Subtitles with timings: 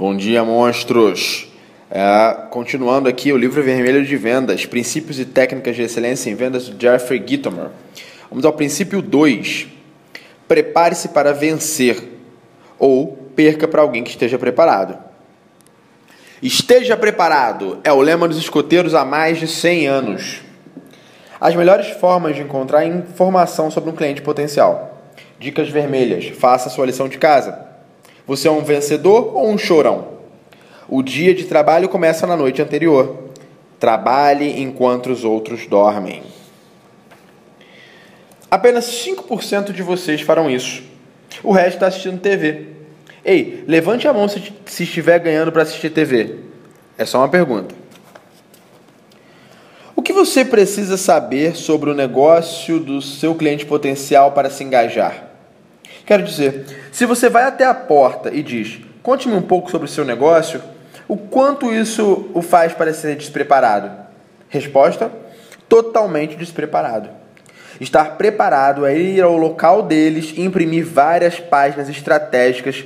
[0.00, 1.46] Bom dia, monstros!
[1.90, 6.70] É, continuando aqui o livro vermelho de vendas, Princípios e Técnicas de Excelência em Vendas,
[6.70, 7.66] do Jeffrey Gitomer.
[8.30, 9.68] Vamos ao princípio 2.
[10.48, 12.02] Prepare-se para vencer
[12.78, 14.96] ou perca para alguém que esteja preparado.
[16.42, 20.40] Esteja preparado é o lema dos escoteiros há mais de 100 anos.
[21.38, 24.98] As melhores formas de encontrar informação sobre um cliente potencial.
[25.38, 27.68] Dicas vermelhas: faça sua lição de casa.
[28.30, 30.06] Você é um vencedor ou um chorão?
[30.88, 33.24] O dia de trabalho começa na noite anterior.
[33.76, 36.22] Trabalhe enquanto os outros dormem.
[38.48, 40.84] Apenas 5% de vocês farão isso.
[41.42, 42.68] O resto está assistindo TV.
[43.24, 46.36] Ei, levante a mão se, se estiver ganhando para assistir TV.
[46.96, 47.74] É só uma pergunta.
[49.96, 55.29] O que você precisa saber sobre o negócio do seu cliente potencial para se engajar?
[56.10, 59.88] Quero dizer, se você vai até a porta e diz: Conte-me um pouco sobre o
[59.88, 60.60] seu negócio,
[61.06, 63.92] o quanto isso o faz parecer despreparado?
[64.48, 65.08] Resposta:
[65.68, 67.10] totalmente despreparado.
[67.80, 72.84] Estar preparado é ir ao local deles e imprimir várias páginas estratégicas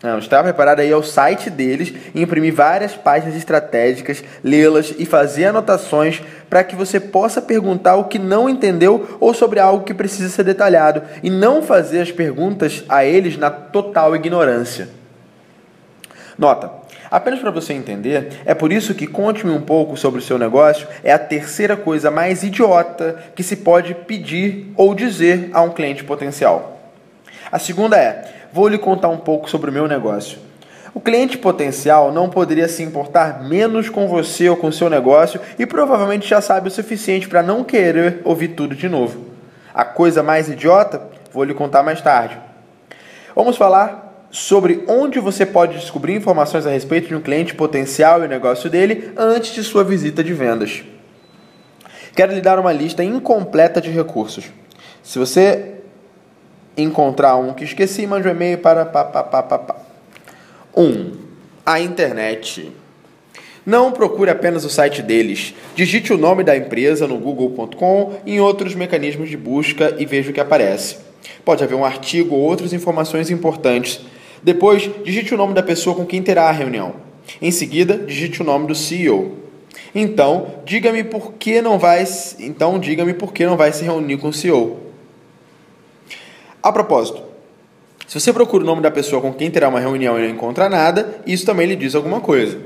[0.00, 6.62] não, preparado aí ao site deles, imprimir várias páginas estratégicas, lê-las e fazer anotações para
[6.62, 11.02] que você possa perguntar o que não entendeu ou sobre algo que precisa ser detalhado
[11.20, 14.88] e não fazer as perguntas a eles na total ignorância.
[16.38, 16.70] Nota:
[17.10, 20.86] apenas para você entender, é por isso que conte-me um pouco sobre o seu negócio
[21.02, 26.04] é a terceira coisa mais idiota que se pode pedir ou dizer a um cliente
[26.04, 26.76] potencial.
[27.50, 30.38] A segunda é vou lhe contar um pouco sobre o meu negócio.
[30.94, 35.66] O cliente potencial não poderia se importar menos com você ou com seu negócio e
[35.66, 39.26] provavelmente já sabe o suficiente para não querer ouvir tudo de novo.
[39.72, 42.38] A coisa mais idiota, vou lhe contar mais tarde.
[43.34, 48.26] Vamos falar sobre onde você pode descobrir informações a respeito de um cliente potencial e
[48.26, 50.82] o negócio dele antes de sua visita de vendas.
[52.14, 54.50] Quero lhe dar uma lista incompleta de recursos.
[55.02, 55.77] Se você
[56.78, 59.76] encontrar um que esqueci, mande um e-mail para pá, pá, pá, pá, pá.
[60.76, 61.12] Um,
[61.66, 62.72] a internet.
[63.66, 65.54] Não procure apenas o site deles.
[65.74, 70.30] Digite o nome da empresa no google.com e em outros mecanismos de busca e veja
[70.30, 70.96] o que aparece.
[71.44, 74.00] Pode haver um artigo ou outras informações importantes.
[74.42, 76.94] Depois, digite o nome da pessoa com quem terá a reunião.
[77.42, 79.36] Em seguida, digite o nome do CEO.
[79.94, 82.04] Então, diga-me por que não vai,
[82.38, 84.87] então diga-me por que não vai se reunir com o CEO.
[86.62, 87.22] A propósito,
[88.06, 90.68] se você procura o nome da pessoa com quem terá uma reunião e não encontra
[90.68, 92.58] nada, isso também lhe diz alguma coisa.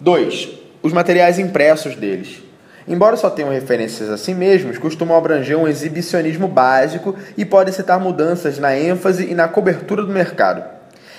[0.00, 0.48] 2.
[0.82, 2.42] Os materiais impressos deles.
[2.88, 7.98] Embora só tenham referências a si mesmos, costumam abranger um exibicionismo básico e podem citar
[7.98, 10.64] mudanças na ênfase e na cobertura do mercado.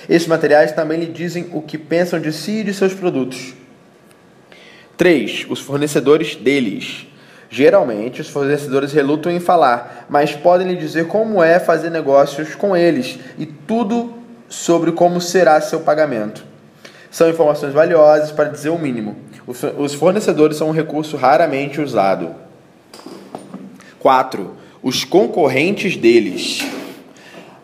[0.10, 3.54] Esses materiais também lhe dizem o que pensam de si e de seus produtos.
[4.96, 5.46] 3.
[5.50, 7.06] Os fornecedores deles.
[7.50, 12.76] Geralmente, os fornecedores relutam em falar, mas podem lhe dizer como é fazer negócios com
[12.76, 14.14] eles e tudo
[14.50, 16.44] sobre como será seu pagamento.
[17.10, 19.16] São informações valiosas para dizer o mínimo.
[19.78, 22.36] Os fornecedores são um recurso raramente usado.
[24.00, 24.54] 4.
[24.84, 26.68] Os concorrentes deles.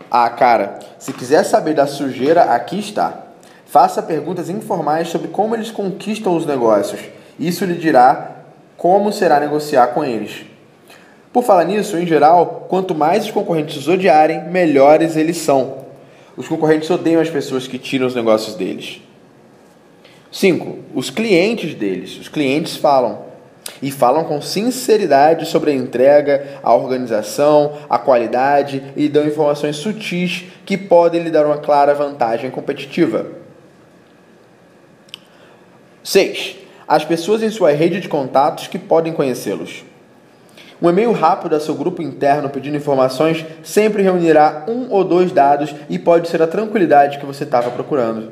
[0.10, 3.24] Ah, cara, se quiser saber da sujeira, aqui está.
[3.66, 7.02] Faça perguntas informais sobre como eles conquistam os negócios.
[7.40, 8.43] Isso lhe dirá
[8.78, 10.46] como será negociar com eles.
[11.34, 15.84] Por falar nisso, em geral, quanto mais os concorrentes os odiarem, melhores eles são.
[16.38, 19.02] Os concorrentes odeiam as pessoas que tiram os negócios deles.
[20.32, 20.78] 5.
[20.94, 22.20] Os clientes deles.
[22.20, 23.34] Os clientes falam.
[23.82, 30.46] E falam com sinceridade sobre a entrega, a organização, a qualidade e dão informações sutis
[30.66, 33.28] que podem lhe dar uma clara vantagem competitiva.
[36.04, 39.84] 6 as pessoas em sua rede de contatos que podem conhecê-los.
[40.82, 45.74] Um e-mail rápido a seu grupo interno pedindo informações sempre reunirá um ou dois dados
[45.90, 48.32] e pode ser a tranquilidade que você estava procurando.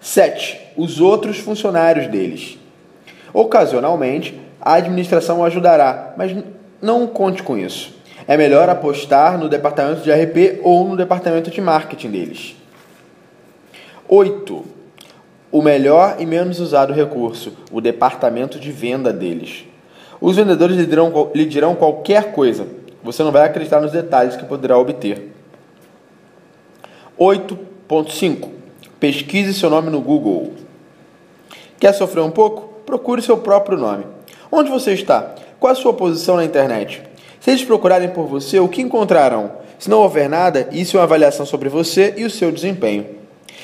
[0.00, 0.58] 7.
[0.76, 2.58] Os outros funcionários deles.
[3.34, 6.34] Ocasionalmente, a administração ajudará, mas
[6.80, 7.94] não conte com isso.
[8.26, 12.56] É melhor apostar no departamento de RP ou no departamento de marketing deles.
[14.08, 14.79] 8
[15.52, 19.64] o melhor e menos usado recurso, o departamento de venda deles.
[20.20, 22.66] Os vendedores lhe dirão, lhe dirão qualquer coisa,
[23.02, 25.32] você não vai acreditar nos detalhes que poderá obter.
[27.18, 28.48] 8.5
[29.00, 30.52] Pesquise seu nome no Google.
[31.78, 32.82] Quer sofrer um pouco?
[32.84, 34.04] Procure seu próprio nome.
[34.52, 35.34] Onde você está?
[35.58, 37.02] Qual a sua posição na internet?
[37.40, 39.52] Se eles procurarem por você, o que encontrarão?
[39.78, 43.19] Se não houver nada, isso é uma avaliação sobre você e o seu desempenho.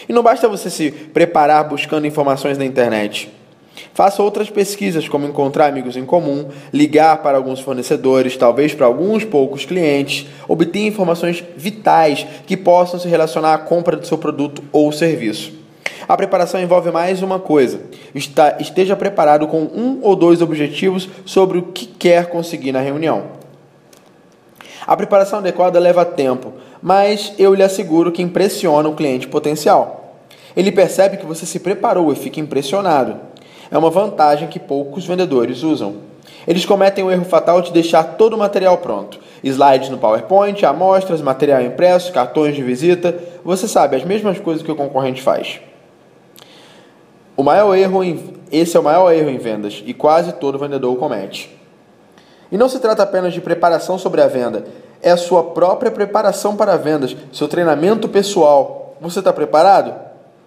[0.09, 3.31] E não basta você se preparar buscando informações na internet.
[3.93, 9.25] Faça outras pesquisas, como encontrar amigos em comum, ligar para alguns fornecedores, talvez para alguns
[9.25, 14.93] poucos clientes, obter informações vitais que possam se relacionar à compra do seu produto ou
[14.93, 15.53] serviço.
[16.09, 17.81] A preparação envolve mais uma coisa:
[18.61, 23.46] esteja preparado com um ou dois objetivos sobre o que quer conseguir na reunião.
[24.87, 30.15] A preparação adequada leva tempo, mas eu lhe asseguro que impressiona o cliente potencial.
[30.57, 33.17] Ele percebe que você se preparou e fica impressionado.
[33.71, 35.97] É uma vantagem que poucos vendedores usam.
[36.47, 39.19] Eles cometem o erro fatal de deixar todo o material pronto.
[39.43, 43.19] Slides no PowerPoint, amostras, material impresso, cartões de visita.
[43.45, 45.61] Você sabe, as mesmas coisas que o concorrente faz.
[47.37, 50.93] O maior erro em, esse é o maior erro em vendas e quase todo vendedor
[50.93, 51.51] o comete.
[52.51, 54.65] E não se trata apenas de preparação sobre a venda,
[55.03, 58.97] é a sua própria preparação para vendas, seu treinamento pessoal.
[59.01, 59.95] Você está preparado?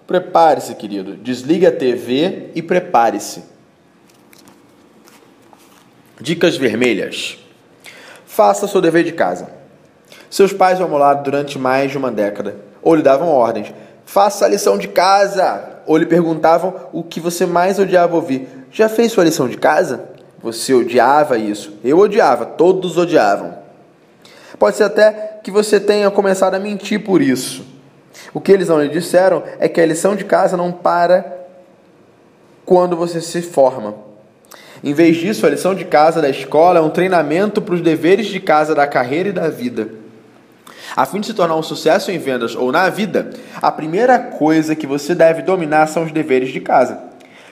[0.07, 1.15] Prepare-se, querido.
[1.15, 3.43] Desligue a TV e prepare-se.
[6.19, 7.37] Dicas vermelhas.
[8.25, 9.49] Faça seu dever de casa.
[10.29, 13.73] Seus pais o amolaram durante mais de uma década, ou lhe davam ordens.
[14.05, 15.79] Faça a lição de casa!
[15.89, 18.47] ou lhe perguntavam o que você mais odiava ouvir.
[18.71, 20.08] Já fez sua lição de casa?
[20.41, 21.73] Você odiava isso.
[21.83, 23.57] Eu odiava, todos odiavam.
[24.57, 27.65] Pode ser até que você tenha começado a mentir por isso.
[28.33, 31.47] O que eles não lhe disseram é que a lição de casa não para
[32.65, 33.95] quando você se forma.
[34.83, 38.27] Em vez disso, a lição de casa da escola é um treinamento para os deveres
[38.27, 39.89] de casa da carreira e da vida.
[40.95, 43.29] A fim de se tornar um sucesso em vendas ou na vida,
[43.61, 47.08] a primeira coisa que você deve dominar são os deveres de casa.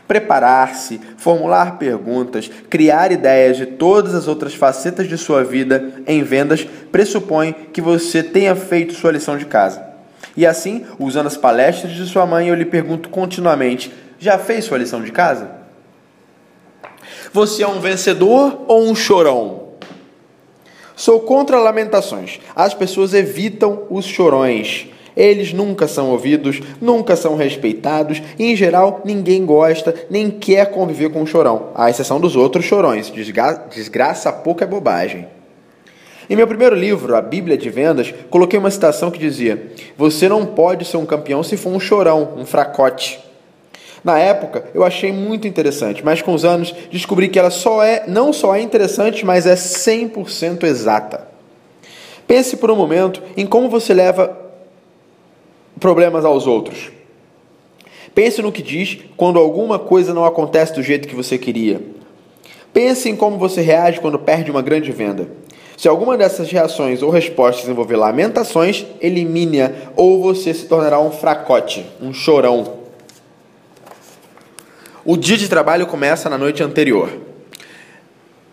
[0.07, 6.65] Preparar-se, formular perguntas, criar ideias de todas as outras facetas de sua vida em vendas
[6.91, 9.85] pressupõe que você tenha feito sua lição de casa.
[10.35, 14.77] E assim, usando as palestras de sua mãe, eu lhe pergunto continuamente: já fez sua
[14.77, 15.49] lição de casa?
[17.33, 19.67] Você é um vencedor ou um chorão?
[20.95, 22.39] Sou contra lamentações.
[22.55, 24.87] As pessoas evitam os chorões.
[25.17, 31.09] Eles nunca são ouvidos, nunca são respeitados e, em geral, ninguém gosta nem quer conviver
[31.09, 33.09] com o chorão, à exceção dos outros chorões.
[33.09, 35.27] Desgra desgraça pouco é bobagem.
[36.29, 40.45] Em meu primeiro livro, A Bíblia de Vendas, coloquei uma citação que dizia: Você não
[40.45, 43.19] pode ser um campeão se for um chorão, um fracote.
[44.03, 48.03] Na época, eu achei muito interessante, mas com os anos descobri que ela só é,
[48.07, 51.27] não só é interessante, mas é 100% exata.
[52.27, 54.46] Pense por um momento em como você leva
[55.79, 56.91] problemas aos outros.
[58.13, 61.81] Pense no que diz quando alguma coisa não acontece do jeito que você queria.
[62.73, 65.27] Pense em como você reage quando perde uma grande venda.
[65.77, 71.85] Se alguma dessas reações ou respostas envolver lamentações, elimine-a ou você se tornará um fracote,
[72.01, 72.77] um chorão.
[75.05, 77.09] O dia de trabalho começa na noite anterior.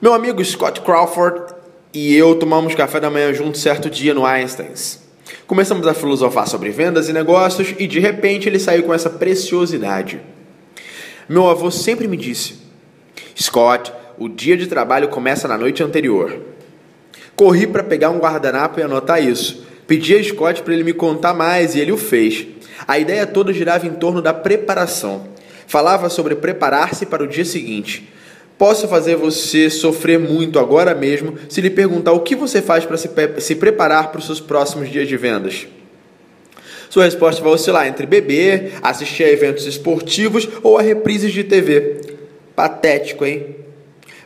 [0.01, 1.55] Meu amigo Scott Crawford
[1.95, 5.04] e eu tomamos café da manhã juntos certo dia no Einstein's.
[5.47, 10.19] Começamos a filosofar sobre vendas e negócios e de repente ele saiu com essa preciosidade.
[11.29, 12.61] Meu avô sempre me disse:
[13.39, 16.41] Scott, o dia de trabalho começa na noite anterior.
[17.37, 19.67] Corri para pegar um guardanapo e anotar isso.
[19.87, 22.47] Pedi a Scott para ele me contar mais e ele o fez.
[22.89, 25.29] A ideia toda girava em torno da preparação.
[25.67, 28.09] Falava sobre preparar-se para o dia seguinte.
[28.57, 32.97] Posso fazer você sofrer muito agora mesmo se lhe perguntar o que você faz para
[32.97, 35.67] se, se preparar para os seus próximos dias de vendas.
[36.89, 42.01] Sua resposta vai oscilar entre beber, assistir a eventos esportivos ou a reprises de TV.
[42.55, 43.57] Patético, hein?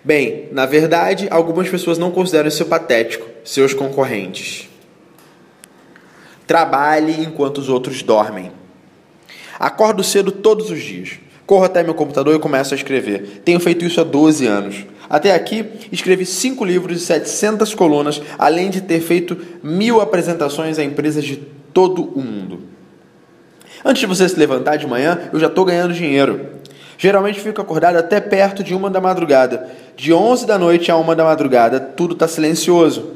[0.05, 4.69] Bem, na verdade, algumas pessoas não consideram isso patético, seus concorrentes.
[6.47, 8.53] Trabalhe enquanto os outros dormem.
[9.59, 11.19] Acordo cedo todos os dias.
[11.49, 13.41] Corro até meu computador e começo a escrever.
[13.43, 14.85] Tenho feito isso há 12 anos.
[15.09, 20.85] Até aqui, escrevi 5 livros e 700 colunas, além de ter feito mil apresentações a
[20.85, 21.37] empresas de
[21.73, 22.65] todo o mundo.
[23.83, 26.49] Antes de você se levantar de manhã, eu já estou ganhando dinheiro.
[26.99, 29.71] Geralmente fico acordado até perto de uma da madrugada.
[29.97, 33.13] De 11 da noite a uma da madrugada, tudo está silencioso.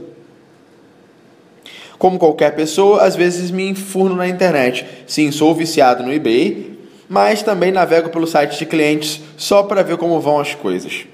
[1.99, 4.87] Como qualquer pessoa, às vezes me enfurno na internet.
[5.07, 6.73] Sim, sou viciado no eBay
[7.09, 11.07] mas também navego pelo site de clientes só para ver como vão as coisas.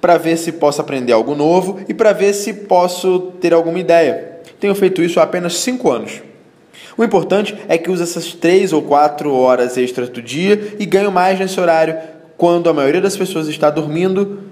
[0.00, 4.40] Para ver se posso aprender algo novo e para ver se posso ter alguma ideia.
[4.60, 6.22] Tenho feito isso há apenas 5 anos.
[6.96, 11.12] O importante é que use essas 3 ou 4 horas extras do dia e ganho
[11.12, 11.96] mais nesse horário
[12.36, 14.48] quando a maioria das pessoas está dormindo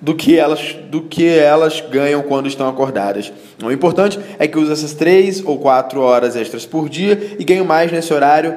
[0.00, 3.32] do que elas, do que elas ganham quando estão acordadas.
[3.62, 7.64] O importante é que use essas três ou quatro horas extras por dia e ganhem
[7.64, 8.54] mais nesse horário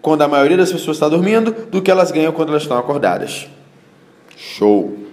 [0.00, 3.48] quando a maioria das pessoas está dormindo do que elas ganham quando elas estão acordadas.
[4.36, 5.07] Show!